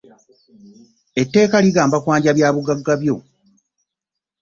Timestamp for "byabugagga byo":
2.37-3.15